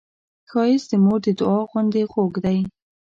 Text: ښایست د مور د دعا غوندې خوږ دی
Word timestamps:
ښایست 0.49 0.87
د 0.91 0.93
مور 1.03 1.19
د 1.25 1.27
دعا 1.39 1.59
غوندې 1.69 2.01
خوږ 2.11 2.33
دی 2.45 2.59